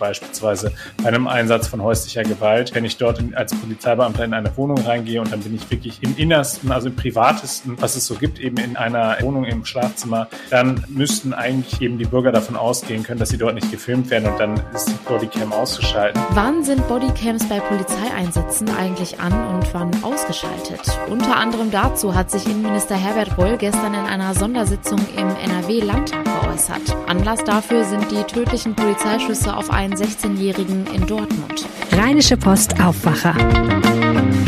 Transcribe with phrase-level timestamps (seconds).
[0.00, 2.74] beispielsweise bei einem Einsatz von häuslicher Gewalt.
[2.74, 6.16] Wenn ich dort als Polizeibeamter in eine Wohnung reingehe und dann bin ich wirklich im
[6.16, 10.84] Innersten, also im Privatesten, was es so gibt, eben in einer Wohnung im Schlafzimmer, dann
[10.88, 14.40] müssten eigentlich eben die Bürger davon ausgehen können, dass sie dort nicht gefilmt werden und
[14.40, 16.20] dann ist die Bodycam ausgeschaltet.
[16.30, 20.80] Wann sind Bodycams bei Polizeieinsätzen eigentlich an und wann ausgeschaltet?
[21.08, 26.96] Unter anderem dazu hat sich Innenminister Herbert Reul gestern in einer Sondersitzung im NRW-Landtag geäußert.
[27.06, 31.66] Anlass dafür sind die tödlichen Polizeischüsse auf einen 16-Jährigen in Dortmund.
[31.92, 33.34] Rheinische Post Aufwacher.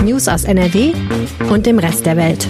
[0.05, 0.93] News aus NRW
[1.51, 2.49] und dem Rest der Welt.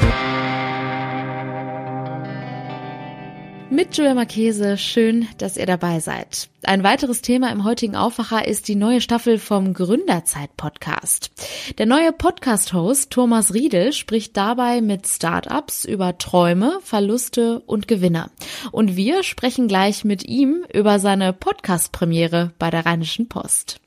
[3.72, 6.50] Mit Julia Marchese, schön, dass ihr dabei seid.
[6.62, 11.30] Ein weiteres Thema im heutigen Aufwacher ist die neue Staffel vom Gründerzeit-Podcast.
[11.78, 18.30] Der neue Podcast-Host Thomas Riedel spricht dabei mit Startups über Träume, Verluste und Gewinne.
[18.72, 23.80] Und wir sprechen gleich mit ihm über seine Podcast-Premiere bei der Rheinischen Post.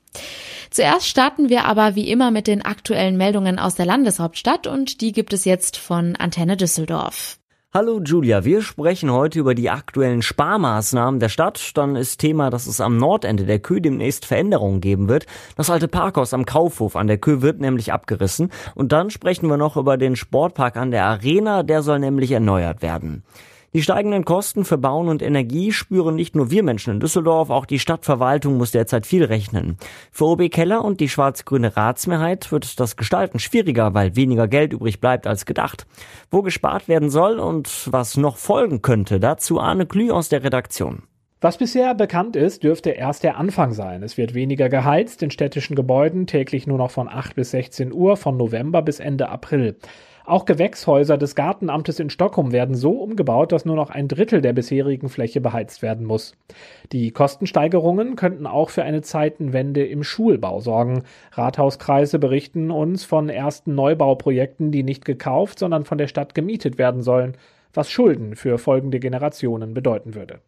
[0.70, 5.12] Zuerst starten wir aber wie immer mit den aktuellen Meldungen aus der Landeshauptstadt und die
[5.12, 7.38] gibt es jetzt von Antenne Düsseldorf.
[7.74, 11.72] Hallo Julia, wir sprechen heute über die aktuellen Sparmaßnahmen der Stadt.
[11.74, 15.26] Dann ist Thema, dass es am Nordende der Kö demnächst Veränderungen geben wird.
[15.56, 18.50] Das alte Parkhaus am Kaufhof an der Kö wird nämlich abgerissen.
[18.76, 22.82] Und dann sprechen wir noch über den Sportpark an der Arena, der soll nämlich erneuert
[22.82, 23.24] werden.
[23.74, 27.66] Die steigenden Kosten für Bauen und Energie spüren nicht nur wir Menschen in Düsseldorf, auch
[27.66, 29.76] die Stadtverwaltung muss derzeit viel rechnen.
[30.10, 35.00] Für OB Keller und die schwarz-grüne Ratsmehrheit wird das Gestalten schwieriger, weil weniger Geld übrig
[35.00, 35.86] bleibt als gedacht.
[36.30, 41.02] Wo gespart werden soll und was noch folgen könnte, dazu Arne Klü aus der Redaktion.
[41.42, 44.02] Was bisher bekannt ist, dürfte erst der Anfang sein.
[44.02, 48.16] Es wird weniger geheizt in städtischen Gebäuden, täglich nur noch von 8 bis 16 Uhr,
[48.16, 49.76] von November bis Ende April.
[50.26, 54.52] Auch Gewächshäuser des Gartenamtes in Stockholm werden so umgebaut, dass nur noch ein Drittel der
[54.52, 56.34] bisherigen Fläche beheizt werden muss.
[56.90, 61.04] Die Kostensteigerungen könnten auch für eine Zeitenwende im Schulbau sorgen.
[61.30, 67.02] Rathauskreise berichten uns von ersten Neubauprojekten, die nicht gekauft, sondern von der Stadt gemietet werden
[67.02, 67.36] sollen,
[67.72, 70.40] was Schulden für folgende Generationen bedeuten würde.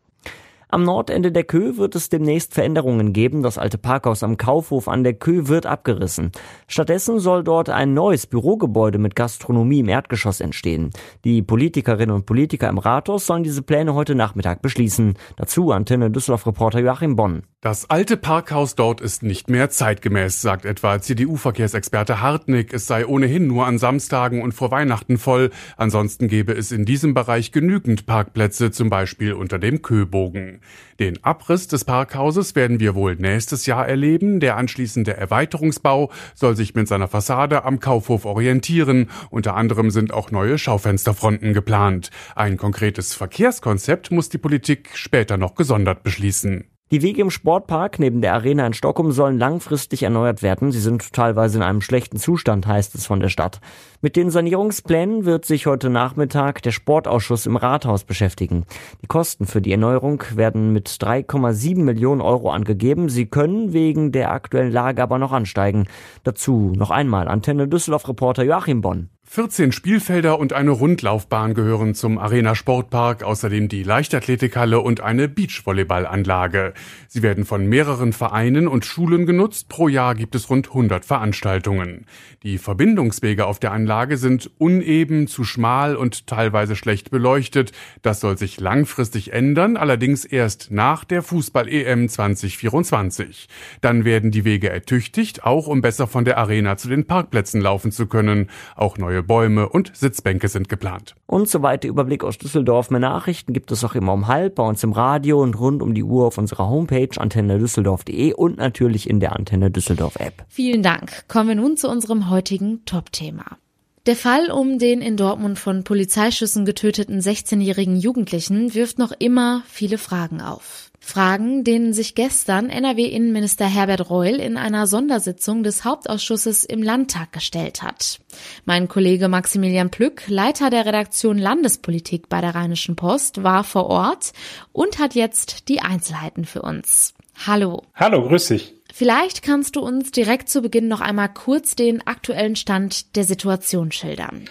[0.71, 3.43] Am Nordende der Kö wird es demnächst Veränderungen geben.
[3.43, 6.31] Das alte Parkhaus am Kaufhof an der Kö wird abgerissen.
[6.67, 10.91] Stattdessen soll dort ein neues Bürogebäude mit Gastronomie im Erdgeschoss entstehen.
[11.25, 15.15] Die Politikerinnen und Politiker im Rathaus sollen diese Pläne heute Nachmittag beschließen.
[15.37, 17.45] Dazu Antenne Düsseldorf-Reporter Joachim Bonn.
[17.61, 22.73] Das alte Parkhaus dort ist nicht mehr zeitgemäß, sagt etwa CDU-Verkehrsexperte Hartnick.
[22.73, 25.51] Es sei ohnehin nur an Samstagen und vor Weihnachten voll.
[25.77, 30.61] Ansonsten gäbe es in diesem Bereich genügend Parkplätze, zum Beispiel unter dem Köbogen.
[31.01, 34.39] Den Abriss des Parkhauses werden wir wohl nächstes Jahr erleben.
[34.39, 39.11] Der anschließende Erweiterungsbau soll sich mit seiner Fassade am Kaufhof orientieren.
[39.31, 42.11] Unter anderem sind auch neue Schaufensterfronten geplant.
[42.37, 46.78] Ein konkretes Verkehrskonzept muss die Politik später noch gesondert beschließen.
[46.91, 50.73] Die Wege im Sportpark neben der Arena in Stockholm sollen langfristig erneuert werden.
[50.73, 53.61] Sie sind teilweise in einem schlechten Zustand, heißt es von der Stadt.
[54.01, 58.65] Mit den Sanierungsplänen wird sich heute Nachmittag der Sportausschuss im Rathaus beschäftigen.
[59.03, 63.11] Die Kosten für die Erneuerung werden mit 3,7 Millionen Euro angegeben.
[63.11, 65.89] Sie können wegen der aktuellen Lage aber noch ansteigen.
[66.25, 69.11] Dazu noch einmal Antenne Düsseldorf-Reporter Joachim Bonn.
[69.31, 76.73] 14 Spielfelder und eine Rundlaufbahn gehören zum Arena Sportpark, außerdem die Leichtathletikhalle und eine Beachvolleyballanlage.
[77.09, 79.69] Sie werden von mehreren Vereinen und Schulen genutzt.
[79.69, 82.07] Pro Jahr gibt es rund 100 Veranstaltungen.
[82.43, 87.73] Die Verbindungswege auf der Anlage sind uneben, zu schmal und teilweise schlecht beleuchtet.
[88.01, 93.47] Das soll sich langfristig ändern, allerdings erst nach der Fußball-EM 2024.
[93.83, 97.93] Dann werden die Wege ertüchtigt, auch um besser von der Arena zu den Parkplätzen laufen
[97.93, 98.49] zu können.
[98.75, 101.17] Auch neue Neue Bäume und Sitzbänke sind geplant.
[101.27, 102.91] Und so weiter Überblick aus Düsseldorf.
[102.91, 105.93] Mehr Nachrichten gibt es auch immer um halb bei uns im Radio und rund um
[105.93, 110.45] die Uhr auf unserer Homepage antennedüsseldorf.de und natürlich in der Antenne Düsseldorf App.
[110.49, 111.27] Vielen Dank.
[111.27, 113.59] Kommen wir nun zu unserem heutigen Top-Thema.
[114.07, 119.99] Der Fall um den in Dortmund von Polizeischüssen getöteten 16-jährigen Jugendlichen wirft noch immer viele
[119.99, 120.88] Fragen auf.
[121.09, 127.83] Fragen, denen sich gestern NRW-Innenminister Herbert Reul in einer Sondersitzung des Hauptausschusses im Landtag gestellt
[127.83, 128.21] hat.
[128.67, 134.33] Mein Kollege Maximilian Plück, Leiter der Redaktion Landespolitik bei der Rheinischen Post, war vor Ort
[134.73, 137.15] und hat jetzt die Einzelheiten für uns.
[137.47, 137.83] Hallo.
[137.95, 138.78] Hallo, grüß dich.
[138.93, 143.93] Vielleicht kannst du uns direkt zu Beginn noch einmal kurz den aktuellen Stand der Situation
[143.93, 144.45] schildern.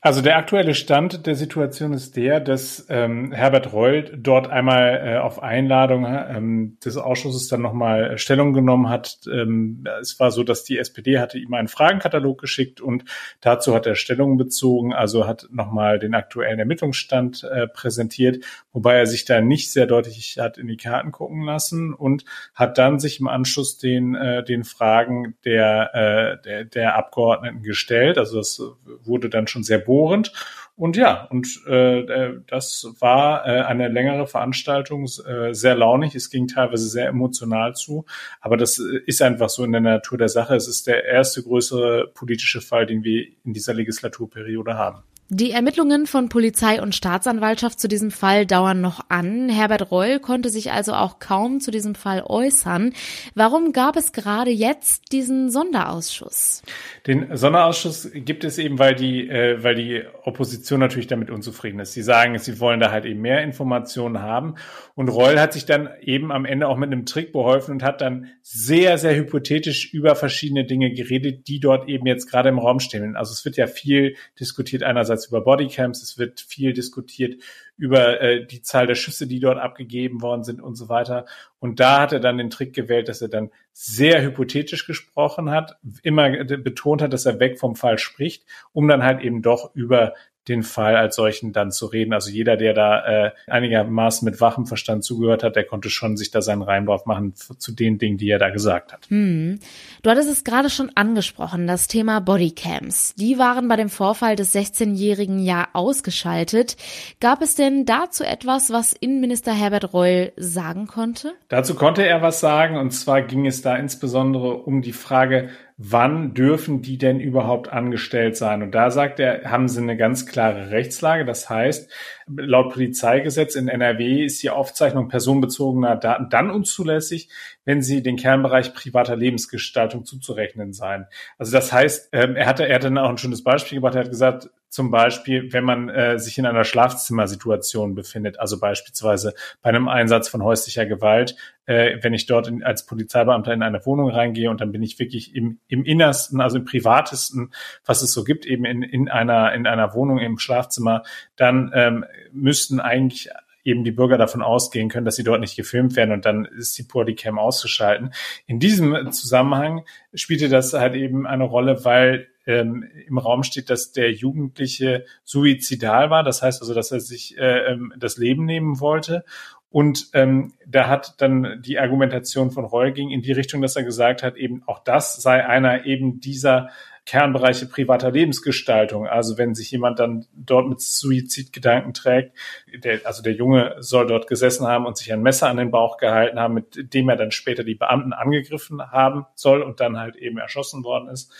[0.00, 5.18] Also der aktuelle Stand der Situation ist der, dass ähm, Herbert Reul dort einmal äh,
[5.18, 9.18] auf Einladung ähm, des Ausschusses dann nochmal Stellung genommen hat.
[9.30, 13.04] Ähm, es war so, dass die SPD hatte ihm einen Fragenkatalog geschickt und
[13.40, 19.06] dazu hat er Stellung bezogen, also hat nochmal den aktuellen Ermittlungsstand äh, präsentiert, wobei er
[19.06, 22.24] sich da nicht sehr deutlich hat in die Karten gucken lassen und
[22.54, 28.18] hat dann sich im Anschluss den, äh, den Fragen der, äh, der, der Abgeordneten gestellt.
[28.18, 28.62] Also das
[29.02, 30.32] wurde dann schon sehr bohrend.
[30.74, 36.14] Und ja, und äh, äh, das war äh, eine längere Veranstaltung, äh, sehr launig.
[36.14, 38.06] Es ging teilweise sehr emotional zu,
[38.40, 40.56] aber das äh, ist einfach so in der Natur der Sache.
[40.56, 45.02] Es ist der erste größere politische Fall, den wir in dieser Legislaturperiode haben.
[45.28, 49.48] Die Ermittlungen von Polizei und Staatsanwaltschaft zu diesem Fall dauern noch an.
[49.48, 52.92] Herbert Reul konnte sich also auch kaum zu diesem Fall äußern.
[53.34, 56.62] Warum gab es gerade jetzt diesen Sonderausschuss?
[57.06, 61.94] Den Sonderausschuss gibt es eben, weil die, äh, weil die Opposition natürlich damit unzufrieden ist.
[61.94, 64.56] Sie sagen, sie wollen da halt eben mehr Informationen haben.
[64.94, 68.02] Und Reul hat sich dann eben am Ende auch mit einem Trick beholfen und hat
[68.02, 72.80] dann sehr, sehr hypothetisch über verschiedene Dinge geredet, die dort eben jetzt gerade im Raum
[72.80, 73.16] stehen.
[73.16, 77.42] Also es wird ja viel diskutiert einerseits einerseits über Bodycams, es wird viel diskutiert
[77.76, 81.26] über äh, die Zahl der Schüsse, die dort abgegeben worden sind und so weiter.
[81.58, 85.78] Und da hat er dann den Trick gewählt, dass er dann sehr hypothetisch gesprochen hat,
[86.02, 90.14] immer betont hat, dass er weg vom Fall spricht, um dann halt eben doch über
[90.48, 92.12] den Fall als solchen dann zu reden.
[92.12, 96.30] Also jeder, der da äh, einigermaßen mit wachem Verstand zugehört hat, der konnte schon sich
[96.30, 99.06] da seinen Reinwurf machen zu den Dingen, die er da gesagt hat.
[99.08, 99.60] Hm.
[100.02, 103.14] Du hattest es gerade schon angesprochen, das Thema Bodycams.
[103.14, 106.76] Die waren bei dem Vorfall des 16-jährigen ja ausgeschaltet.
[107.20, 111.34] Gab es denn dazu etwas, was Innenminister Herbert Reul sagen konnte?
[111.48, 115.50] Dazu konnte er was sagen und zwar ging es da insbesondere um die Frage,
[115.84, 118.62] wann dürfen die denn überhaupt angestellt sein?
[118.62, 121.24] Und da sagt er, haben sie eine ganz klare Rechtslage.
[121.24, 121.90] Das heißt,
[122.28, 127.30] laut Polizeigesetz in NRW ist die Aufzeichnung personenbezogener Daten dann unzulässig,
[127.64, 131.06] wenn sie den Kernbereich privater Lebensgestaltung zuzurechnen seien.
[131.36, 133.96] Also das heißt, ähm, er hatte, er hatte dann auch ein schönes Beispiel gebracht.
[133.96, 139.34] Er hat gesagt, zum Beispiel, wenn man äh, sich in einer Schlafzimmersituation befindet, also beispielsweise
[139.60, 141.36] bei einem Einsatz von häuslicher Gewalt,
[141.66, 144.98] äh, wenn ich dort in, als Polizeibeamter in eine Wohnung reingehe und dann bin ich
[144.98, 147.52] wirklich im, im Innersten, also im Privatesten,
[147.84, 151.02] was es so gibt, eben in, in einer in einer Wohnung im Schlafzimmer,
[151.36, 153.28] dann ähm, müssten eigentlich
[153.64, 156.78] eben die Bürger davon ausgehen können, dass sie dort nicht gefilmt werden und dann ist
[156.78, 158.14] die Bodycam auszuschalten.
[158.46, 159.84] In diesem Zusammenhang
[160.14, 166.10] spielte das halt eben eine Rolle, weil ähm, im Raum steht, dass der Jugendliche suizidal
[166.10, 166.22] war.
[166.24, 169.24] Das heißt also, dass er sich äh, ähm, das Leben nehmen wollte.
[169.70, 173.84] Und ähm, da hat dann die Argumentation von Reul ging in die Richtung, dass er
[173.84, 176.68] gesagt hat, eben auch das sei einer eben dieser
[177.04, 179.08] Kernbereiche privater Lebensgestaltung.
[179.08, 182.36] Also wenn sich jemand dann dort mit Suizidgedanken trägt,
[182.84, 185.96] der, also der Junge soll dort gesessen haben und sich ein Messer an den Bauch
[185.96, 190.16] gehalten haben, mit dem er dann später die Beamten angegriffen haben soll und dann halt
[190.16, 191.32] eben erschossen worden ist.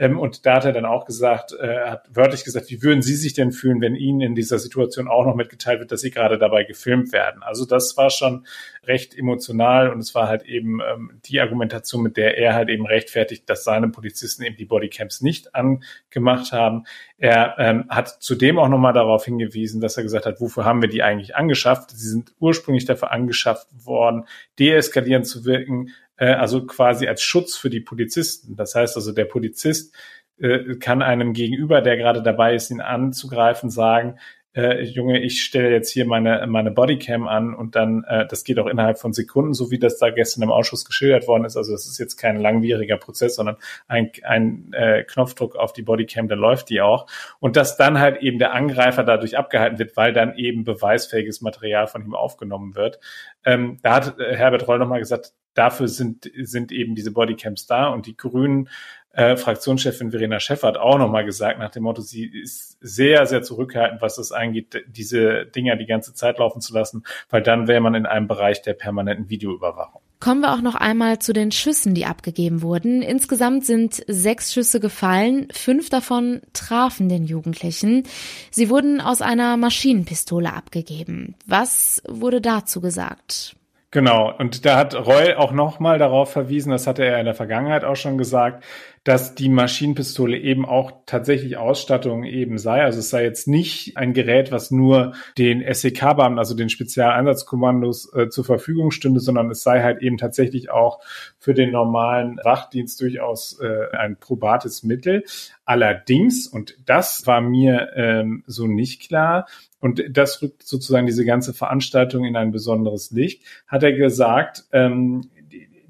[0.00, 3.14] Ähm, und da hat er dann auch gesagt, äh, hat wörtlich gesagt, wie würden Sie
[3.14, 6.38] sich denn fühlen, wenn Ihnen in dieser Situation auch noch mitgeteilt wird, dass Sie gerade
[6.38, 7.42] dabei gefilmt werden?
[7.42, 8.46] Also das war schon
[8.84, 12.86] recht emotional und es war halt eben ähm, die Argumentation, mit der er halt eben
[12.86, 16.84] rechtfertigt, dass seine Polizisten eben die Bodycams nicht angemacht haben.
[17.18, 20.88] Er ähm, hat zudem auch nochmal darauf hingewiesen, dass er gesagt hat, wofür haben wir
[20.88, 21.90] die eigentlich angeschafft?
[21.90, 24.24] Sie sind ursprünglich dafür angeschafft worden,
[24.58, 28.54] deeskalierend zu wirken, äh, also quasi als Schutz für die Polizisten.
[28.54, 29.96] Das heißt also, der Polizist
[30.38, 34.18] äh, kann einem Gegenüber, der gerade dabei ist, ihn anzugreifen, sagen,
[34.52, 38.58] äh, Junge, ich stelle jetzt hier meine, meine Bodycam an und dann, äh, das geht
[38.58, 41.56] auch innerhalb von Sekunden, so wie das da gestern im Ausschuss geschildert worden ist.
[41.56, 46.26] Also das ist jetzt kein langwieriger Prozess, sondern ein, ein äh, Knopfdruck auf die Bodycam,
[46.26, 47.06] dann läuft die auch.
[47.38, 51.86] Und dass dann halt eben der Angreifer dadurch abgehalten wird, weil dann eben beweisfähiges Material
[51.86, 52.98] von ihm aufgenommen wird.
[53.44, 57.88] Ähm, da hat äh, Herbert Roll nochmal gesagt, dafür sind, sind eben diese Bodycams da
[57.88, 58.68] und die Grünen
[59.12, 63.42] äh, Fraktionschefin Verena Schäffer hat auch nochmal gesagt, nach dem Motto, sie ist sehr, sehr
[63.42, 67.80] zurückhaltend, was es angeht, diese Dinger die ganze Zeit laufen zu lassen, weil dann wäre
[67.80, 70.00] man in einem Bereich der permanenten Videoüberwachung.
[70.20, 73.00] Kommen wir auch noch einmal zu den Schüssen, die abgegeben wurden.
[73.00, 78.04] Insgesamt sind sechs Schüsse gefallen, fünf davon trafen den Jugendlichen.
[78.50, 81.36] Sie wurden aus einer Maschinenpistole abgegeben.
[81.46, 83.56] Was wurde dazu gesagt?
[83.92, 87.82] Genau, und da hat Roy auch nochmal darauf verwiesen, das hatte er in der Vergangenheit
[87.82, 88.62] auch schon gesagt,
[89.10, 92.84] dass die Maschinenpistole eben auch tatsächlich Ausstattung eben sei.
[92.84, 98.28] Also es sei jetzt nicht ein Gerät, was nur den SEK-Beamten, also den Spezialeinsatzkommandos äh,
[98.28, 101.00] zur Verfügung stünde, sondern es sei halt eben tatsächlich auch
[101.40, 105.24] für den normalen Wachdienst durchaus äh, ein probates Mittel.
[105.64, 109.48] Allerdings, und das war mir ähm, so nicht klar,
[109.80, 115.30] und das rückt sozusagen diese ganze Veranstaltung in ein besonderes Licht, hat er gesagt, ähm,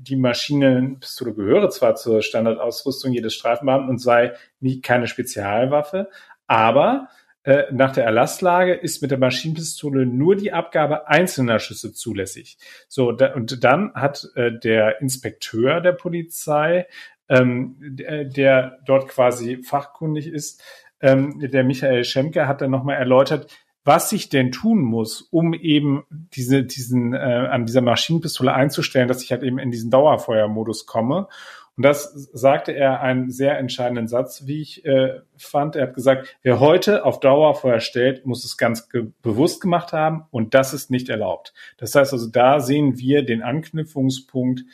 [0.03, 6.09] die Maschinenpistole gehöre zwar zur Standardausrüstung jedes Streifenbeamten und sei nie keine Spezialwaffe,
[6.47, 7.09] aber
[7.43, 12.59] äh, nach der Erlasslage ist mit der Maschinenpistole nur die Abgabe einzelner Schüsse zulässig.
[12.89, 16.87] So, da, und dann hat äh, der Inspekteur der Polizei,
[17.29, 20.63] ähm, der, der dort quasi fachkundig ist,
[21.01, 23.51] ähm, der Michael Schemke, hat dann nochmal erläutert,
[23.85, 29.23] was ich denn tun muss, um eben diese, diesen, äh, an dieser Maschinenpistole einzustellen, dass
[29.23, 31.29] ich halt eben in diesen Dauerfeuermodus komme.
[31.77, 35.77] Und das sagte er einen sehr entscheidenden Satz, wie ich äh, fand.
[35.77, 40.25] Er hat gesagt, wer heute auf Dauerfeuer stellt, muss es ganz ge bewusst gemacht haben
[40.31, 41.55] und das ist nicht erlaubt.
[41.79, 44.65] Das heißt also, da sehen wir den Anknüpfungspunkt,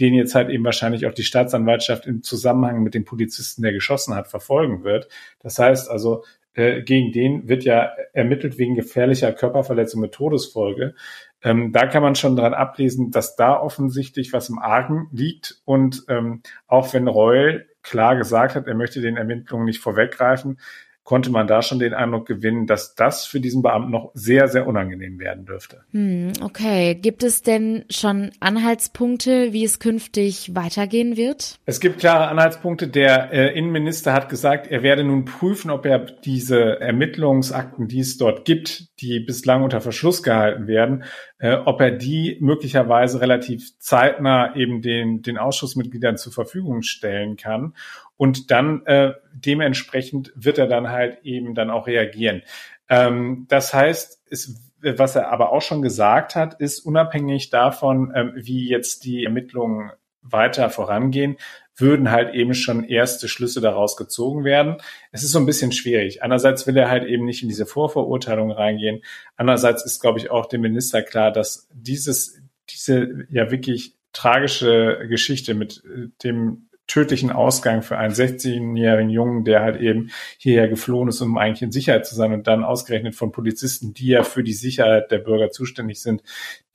[0.00, 4.14] den jetzt halt eben wahrscheinlich auch die Staatsanwaltschaft im Zusammenhang mit dem Polizisten, der geschossen
[4.14, 5.08] hat, verfolgen wird.
[5.40, 6.24] Das heißt also,
[6.56, 10.94] äh, gegen den wird ja ermittelt wegen gefährlicher Körperverletzung mit Todesfolge.
[11.42, 15.60] Ähm, da kann man schon dran ablesen, dass da offensichtlich was im Argen liegt.
[15.66, 20.58] Und ähm, auch wenn Reul klar gesagt hat, er möchte den Ermittlungen nicht vorweggreifen,
[21.06, 24.66] konnte man da schon den Eindruck gewinnen, dass das für diesen Beamten noch sehr, sehr
[24.66, 25.82] unangenehm werden dürfte.
[25.92, 26.96] Hm, okay.
[26.96, 31.60] Gibt es denn schon Anhaltspunkte, wie es künftig weitergehen wird?
[31.64, 32.88] Es gibt klare Anhaltspunkte.
[32.88, 38.18] Der äh, Innenminister hat gesagt, er werde nun prüfen, ob er diese Ermittlungsakten, die es
[38.18, 41.04] dort gibt, die bislang unter Verschluss gehalten werden,
[41.38, 47.74] äh, ob er die möglicherweise relativ zeitnah eben den, den Ausschussmitgliedern zur Verfügung stellen kann.
[48.16, 52.42] Und dann äh, dementsprechend wird er dann halt eben dann auch reagieren.
[52.88, 58.32] Ähm, das heißt, es, was er aber auch schon gesagt hat, ist unabhängig davon, ähm,
[58.36, 59.90] wie jetzt die Ermittlungen
[60.30, 61.36] weiter vorangehen,
[61.76, 64.76] würden halt eben schon erste Schlüsse daraus gezogen werden.
[65.12, 66.22] Es ist so ein bisschen schwierig.
[66.22, 69.02] Einerseits will er halt eben nicht in diese Vorverurteilung reingehen.
[69.36, 72.40] Andererseits ist, glaube ich, auch dem Minister klar, dass dieses,
[72.70, 79.60] diese ja wirklich tragische Geschichte mit äh, dem tödlichen Ausgang für einen 16-jährigen Jungen, der
[79.60, 83.32] halt eben hierher geflohen ist, um eigentlich in Sicherheit zu sein und dann ausgerechnet von
[83.32, 86.22] Polizisten, die ja für die Sicherheit der Bürger zuständig sind,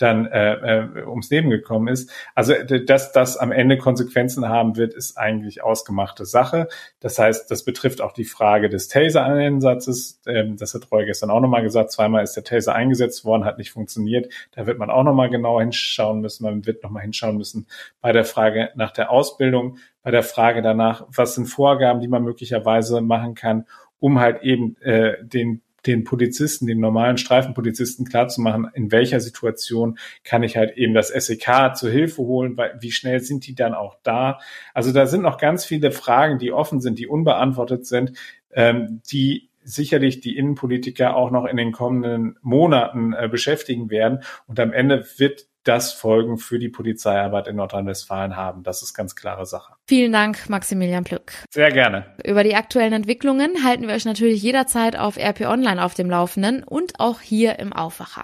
[0.02, 2.12] dann äh, äh, ums Leben gekommen ist.
[2.36, 6.68] Also dass das am Ende Konsequenzen haben wird, ist eigentlich ausgemachte Sache.
[7.00, 10.22] Das heißt, das betrifft auch die Frage des Taser-Einsatzes.
[10.26, 11.92] Ähm, das hat Roy gestern auch nochmal gesagt.
[11.92, 14.32] Zweimal ist der Taser eingesetzt worden, hat nicht funktioniert.
[14.52, 16.44] Da wird man auch nochmal genau hinschauen müssen.
[16.44, 17.68] Man wird nochmal hinschauen müssen
[18.02, 22.24] bei der Frage nach der Ausbildung bei der Frage danach, was sind Vorgaben, die man
[22.24, 23.66] möglicherweise machen kann,
[24.00, 30.44] um halt eben äh, den den Polizisten, den normalen Streifenpolizisten klarzumachen, in welcher Situation kann
[30.44, 33.98] ich halt eben das SEK zur Hilfe holen, weil wie schnell sind die dann auch
[34.04, 34.40] da?
[34.74, 38.14] Also da sind noch ganz viele Fragen, die offen sind, die unbeantwortet sind,
[38.52, 44.24] ähm, die sicherlich die Innenpolitiker auch noch in den kommenden Monaten äh, beschäftigen werden.
[44.48, 48.64] Und am Ende wird das Folgen für die Polizeiarbeit in Nordrhein-Westfalen haben.
[48.64, 49.74] Das ist ganz klare Sache.
[49.88, 51.34] Vielen Dank, Maximilian Plück.
[51.50, 52.06] Sehr gerne.
[52.26, 56.64] Über die aktuellen Entwicklungen halten wir euch natürlich jederzeit auf RP Online auf dem Laufenden
[56.64, 58.24] und auch hier im Aufwacher.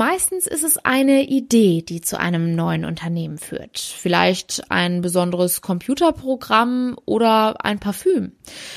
[0.00, 3.78] Meistens ist es eine Idee, die zu einem neuen Unternehmen führt.
[3.78, 8.32] Vielleicht ein besonderes Computerprogramm oder ein Parfüm.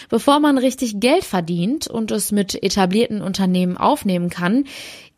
[0.10, 4.66] Bevor man richtig Geld verdient und es mit etablierten Unternehmen aufnehmen kann,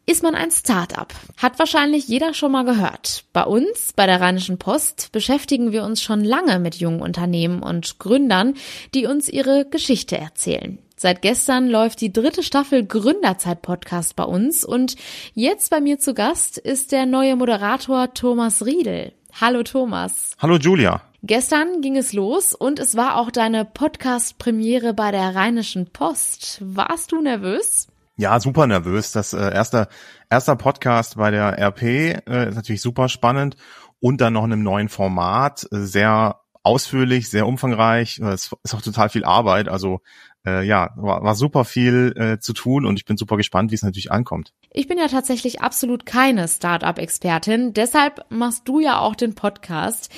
[0.05, 1.11] ist man ein Start-up.
[1.37, 3.23] Hat wahrscheinlich jeder schon mal gehört.
[3.33, 7.97] Bei uns, bei der Rheinischen Post, beschäftigen wir uns schon lange mit jungen Unternehmen und
[7.97, 8.53] Gründern,
[8.93, 10.77] die uns ihre Geschichte erzählen.
[11.05, 14.95] Seit gestern läuft die dritte Staffel Gründerzeit Podcast bei uns und
[15.35, 19.13] jetzt bei mir zu Gast ist der neue Moderator Thomas Riedel.
[19.39, 20.31] Hallo Thomas.
[20.39, 21.03] Hallo Julia.
[21.21, 26.57] Gestern ging es los und es war auch deine Podcast-Premiere bei der Rheinischen Post.
[26.61, 27.87] Warst du nervös?
[28.17, 29.11] Ja, super nervös.
[29.11, 29.87] Das äh, erste
[30.31, 33.57] erster Podcast bei der RP äh, ist natürlich super spannend
[33.99, 38.17] und dann noch in einem neuen Format, äh, sehr ausführlich, sehr umfangreich.
[38.17, 39.69] Es ist auch total viel Arbeit.
[39.69, 40.01] Also
[40.45, 43.75] äh, ja, war, war super viel äh, zu tun und ich bin super gespannt, wie
[43.75, 44.53] es natürlich ankommt.
[44.71, 50.11] Ich bin ja tatsächlich absolut keine Startup-Expertin, deshalb machst du ja auch den Podcast.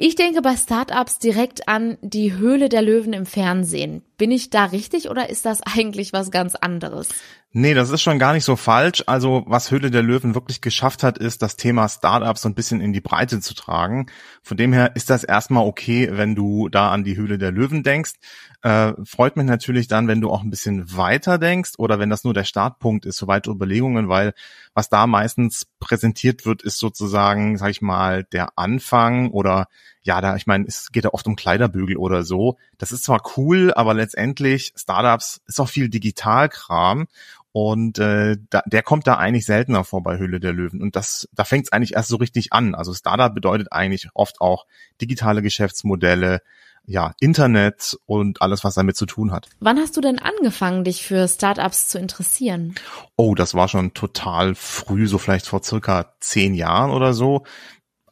[0.00, 4.02] Ich denke bei Startups direkt an die Höhle der Löwen im Fernsehen.
[4.16, 7.08] Bin ich da richtig oder ist das eigentlich was ganz anderes?
[7.52, 9.02] Nee, das ist schon gar nicht so falsch.
[9.06, 12.82] Also was Höhle der Löwen wirklich geschafft hat, ist das Thema Startups so ein bisschen
[12.82, 14.10] in die Breite zu tragen.
[14.42, 17.82] Von dem her ist das erstmal okay, wenn du da an die Höhle der Löwen
[17.82, 18.12] denkst.
[18.60, 22.22] Äh, freut mich natürlich dann, wenn du auch ein bisschen weiter denkst oder wenn das
[22.22, 24.34] nur der Startpunkt ist für weitere Überlegungen, weil
[24.74, 29.68] was da meistens präsentiert wird, ist sozusagen, sag ich mal, der Anfang oder
[30.02, 32.56] ja, da, ich meine, es geht ja oft um Kleiderbügel oder so.
[32.78, 37.08] Das ist zwar cool, aber letztendlich Startups ist auch viel Digitalkram
[37.52, 40.82] und äh, da, der kommt da eigentlich seltener vor bei Höhle der Löwen.
[40.82, 42.74] Und das, da fängt es eigentlich erst so richtig an.
[42.74, 44.66] Also Startup bedeutet eigentlich oft auch
[45.00, 46.42] digitale Geschäftsmodelle,
[46.84, 49.48] ja, Internet und alles, was damit zu tun hat.
[49.60, 52.74] Wann hast du denn angefangen, dich für Startups zu interessieren?
[53.16, 57.44] Oh, das war schon total früh, so vielleicht vor circa zehn Jahren oder so.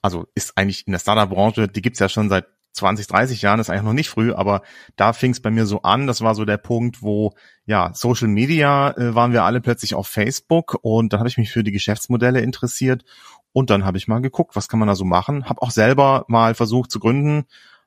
[0.02, 3.70] Also ist eigentlich in der Startup-Branche, die gibt's ja schon seit 20, 30 Jahren, ist
[3.70, 4.62] eigentlich noch nicht früh, aber
[4.96, 6.06] da fing es bei mir so an.
[6.06, 10.06] Das war so der Punkt, wo ja Social Media äh, waren wir alle plötzlich auf
[10.06, 13.04] Facebook und dann habe ich mich für die Geschäftsmodelle interessiert
[13.52, 15.48] und dann habe ich mal geguckt, was kann man da so machen.
[15.48, 17.46] Habe auch selber mal versucht zu gründen,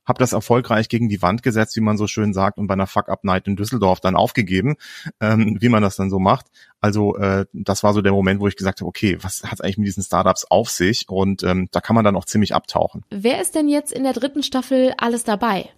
[0.09, 2.87] habe das erfolgreich gegen die Wand gesetzt, wie man so schön sagt, und bei einer
[2.87, 4.75] Fuck-Up-Night in Düsseldorf dann aufgegeben,
[5.21, 6.47] ähm, wie man das dann so macht.
[6.81, 9.77] Also äh, das war so der Moment, wo ich gesagt habe, okay, was hat eigentlich
[9.77, 11.07] mit diesen Startups auf sich?
[11.07, 13.03] Und ähm, da kann man dann auch ziemlich abtauchen.
[13.09, 15.69] Wer ist denn jetzt in der dritten Staffel alles dabei?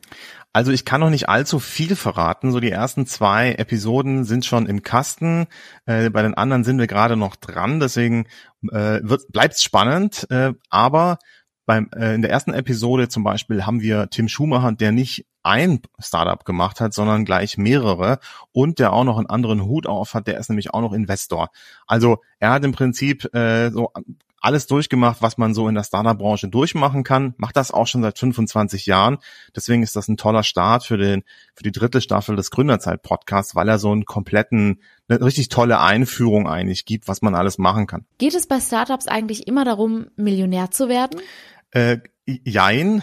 [0.53, 2.51] Also ich kann noch nicht allzu viel verraten.
[2.51, 5.47] So die ersten zwei Episoden sind schon im Kasten.
[5.85, 7.79] Äh, bei den anderen sind wir gerade noch dran.
[7.79, 8.27] Deswegen
[8.69, 10.27] äh, bleibt es spannend.
[10.29, 11.19] Äh, aber
[11.71, 15.79] beim, äh, in der ersten Episode zum Beispiel haben wir Tim Schumacher, der nicht ein
[15.99, 18.19] Startup gemacht hat, sondern gleich mehrere
[18.51, 21.49] und der auch noch einen anderen Hut auf hat, der ist nämlich auch noch Investor.
[21.87, 23.93] Also er hat im Prinzip äh, so
[24.41, 28.17] alles durchgemacht, was man so in der Startup-Branche durchmachen kann, macht das auch schon seit
[28.17, 29.19] 25 Jahren.
[29.55, 31.23] Deswegen ist das ein toller Start für den
[31.53, 36.49] für die dritte Staffel des Gründerzeit-Podcasts, weil er so einen kompletten, eine richtig tolle Einführung
[36.49, 38.05] eigentlich gibt, was man alles machen kann.
[38.17, 41.21] Geht es bei Startups eigentlich immer darum, Millionär zu werden?
[41.71, 43.01] Äh, jein.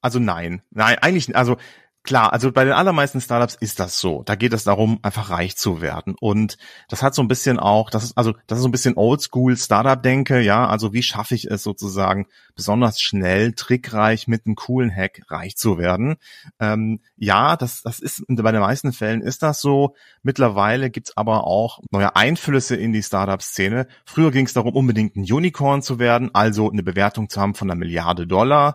[0.00, 0.62] Also nein.
[0.70, 1.56] Nein, eigentlich, also
[2.04, 4.24] Klar, also bei den allermeisten Startups ist das so.
[4.24, 6.16] Da geht es darum, einfach reich zu werden.
[6.18, 6.56] Und
[6.88, 9.56] das hat so ein bisschen auch, das ist, also, das ist so ein bisschen oldschool
[9.56, 10.66] Startup-Denke, ja.
[10.66, 15.78] Also wie schaffe ich es sozusagen besonders schnell, trickreich mit einem coolen Hack reich zu
[15.78, 16.16] werden?
[16.58, 19.94] Ähm, ja, das, das ist, bei den meisten Fällen ist das so.
[20.24, 23.86] Mittlerweile gibt's aber auch neue Einflüsse in die Startup-Szene.
[24.04, 27.70] Früher ging es darum, unbedingt ein Unicorn zu werden, also eine Bewertung zu haben von
[27.70, 28.74] einer Milliarde Dollar.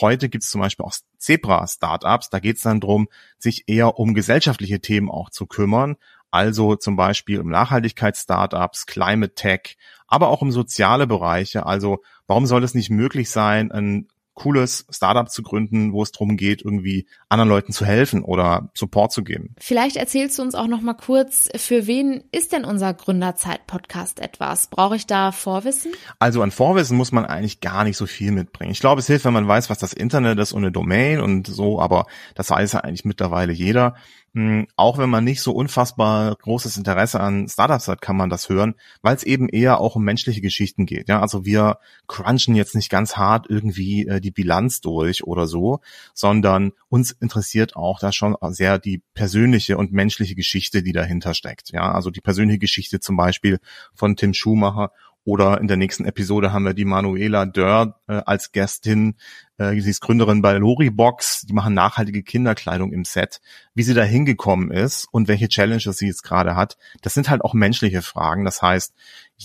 [0.00, 2.30] Heute gibt es zum Beispiel auch Zebra-Startups.
[2.30, 5.96] Da geht es dann drum, sich eher um gesellschaftliche Themen auch zu kümmern.
[6.30, 11.64] Also zum Beispiel um Nachhaltigkeits-Startups, Climate Tech, aber auch um soziale Bereiche.
[11.64, 16.36] Also warum soll es nicht möglich sein, ein cooles Startup zu gründen, wo es darum
[16.36, 19.56] geht, irgendwie anderen Leuten zu helfen oder Support zu geben.
[19.58, 24.68] Vielleicht erzählst du uns auch noch mal kurz, für wen ist denn unser Gründerzeit-Podcast etwas?
[24.68, 25.92] Brauche ich da Vorwissen?
[26.18, 28.70] Also an Vorwissen muss man eigentlich gar nicht so viel mitbringen.
[28.70, 31.46] Ich glaube, es hilft, wenn man weiß, was das Internet ist und eine Domain und
[31.46, 33.94] so, aber das weiß ja eigentlich mittlerweile jeder.
[34.36, 38.50] Hm, auch wenn man nicht so unfassbar großes Interesse an Startups hat, kann man das
[38.50, 41.08] hören, weil es eben eher auch um menschliche Geschichten geht.
[41.08, 45.80] Ja, also wir crunchen jetzt nicht ganz hart irgendwie äh, die Bilanz durch oder so,
[46.12, 51.70] sondern uns interessiert auch da schon sehr die persönliche und menschliche Geschichte, die dahinter steckt.
[51.72, 53.58] Ja, also die persönliche Geschichte zum Beispiel
[53.94, 54.90] von Tim Schumacher
[55.26, 59.16] oder in der nächsten Episode haben wir die Manuela Dörr äh, als Gästin.
[59.58, 61.42] Äh, sie ist Gründerin bei Loribox.
[61.42, 63.40] Die machen nachhaltige Kinderkleidung im Set.
[63.74, 67.42] Wie sie da hingekommen ist und welche Challenges sie jetzt gerade hat, das sind halt
[67.42, 68.44] auch menschliche Fragen.
[68.44, 68.94] Das heißt,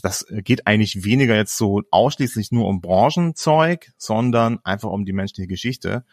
[0.02, 5.48] das geht eigentlich weniger jetzt so ausschließlich nur um Branchenzeug, sondern einfach um die menschliche
[5.48, 6.06] Geschichte.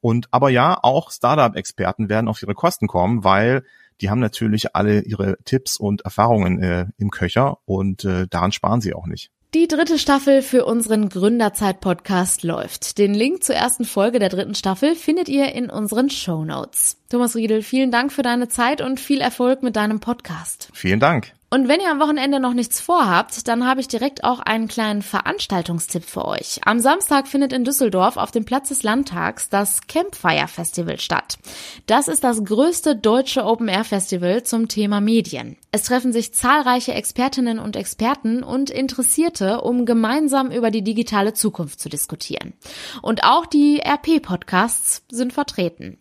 [0.00, 3.64] Und aber ja, auch Startup-Experten werden auf ihre Kosten kommen, weil
[4.00, 8.80] die haben natürlich alle ihre Tipps und Erfahrungen äh, im Köcher und äh, daran sparen
[8.80, 9.30] sie auch nicht.
[9.54, 12.98] Die dritte Staffel für unseren Gründerzeit-Podcast läuft.
[12.98, 16.96] Den Link zur ersten Folge der dritten Staffel findet ihr in unseren Show Notes.
[17.08, 20.70] Thomas Riedel, vielen Dank für deine Zeit und viel Erfolg mit deinem Podcast.
[20.72, 21.34] Vielen Dank.
[21.54, 25.02] Und wenn ihr am Wochenende noch nichts vorhabt, dann habe ich direkt auch einen kleinen
[25.02, 26.58] Veranstaltungstipp für euch.
[26.64, 31.38] Am Samstag findet in Düsseldorf auf dem Platz des Landtags das Campfire Festival statt.
[31.86, 35.56] Das ist das größte deutsche Open Air Festival zum Thema Medien.
[35.70, 41.78] Es treffen sich zahlreiche Expertinnen und Experten und Interessierte, um gemeinsam über die digitale Zukunft
[41.78, 42.54] zu diskutieren.
[43.00, 45.98] Und auch die RP Podcasts sind vertreten.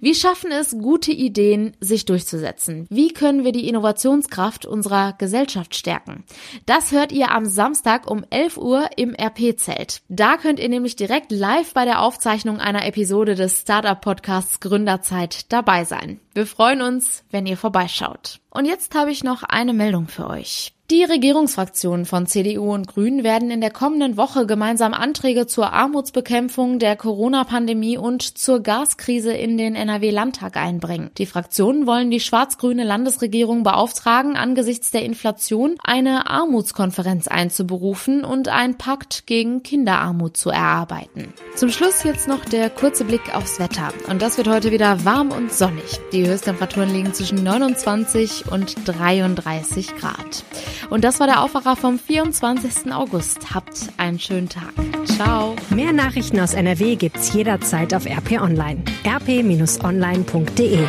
[0.00, 2.86] Wie schaffen es gute Ideen, sich durchzusetzen?
[2.90, 6.24] Wie können wir die Innovationskraft unserer Gesellschaft stärken?
[6.66, 10.02] Das hört ihr am Samstag um 11 Uhr im RP-Zelt.
[10.08, 15.84] Da könnt ihr nämlich direkt live bei der Aufzeichnung einer Episode des Startup-Podcasts Gründerzeit dabei
[15.84, 16.20] sein.
[16.34, 18.40] Wir freuen uns, wenn ihr vorbeischaut.
[18.50, 20.72] Und jetzt habe ich noch eine Meldung für euch.
[20.92, 26.78] Die Regierungsfraktionen von CDU und Grünen werden in der kommenden Woche gemeinsam Anträge zur Armutsbekämpfung
[26.78, 31.10] der Corona-Pandemie und zur Gaskrise in den NRW-Landtag einbringen.
[31.16, 38.76] Die Fraktionen wollen die schwarz-grüne Landesregierung beauftragen, angesichts der Inflation eine Armutskonferenz einzuberufen und einen
[38.76, 41.32] Pakt gegen Kinderarmut zu erarbeiten.
[41.56, 43.94] Zum Schluss jetzt noch der kurze Blick aufs Wetter.
[44.10, 46.00] Und das wird heute wieder warm und sonnig.
[46.12, 50.44] Die Höchsttemperaturen liegen zwischen 29 und 33 Grad.
[50.90, 52.92] Und das war der Aufwacher vom 24.
[52.92, 53.54] August.
[53.54, 54.72] Habt einen schönen Tag.
[55.04, 55.56] Ciao.
[55.70, 58.82] Mehr Nachrichten aus NRW gibt's jederzeit auf RP Online.
[59.06, 60.86] rp-online.de